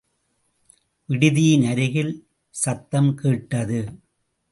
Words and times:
விடுதியின் 1.09 1.65
அருகில் 1.69 2.13
சத்த்ம் 2.53 3.11
கேட்டது. 3.13 3.79